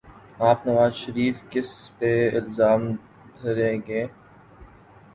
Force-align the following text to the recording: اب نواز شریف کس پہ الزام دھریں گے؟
اب 0.41 0.57
نواز 0.65 0.93
شریف 0.95 1.35
کس 1.51 1.69
پہ 1.97 2.09
الزام 2.35 2.81
دھریں 3.41 3.77
گے؟ 3.87 4.03